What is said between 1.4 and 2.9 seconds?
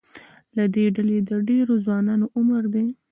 ډېرو ځوانانو عمر د